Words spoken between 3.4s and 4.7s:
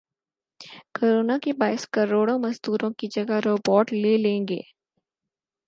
robot لے لیں گے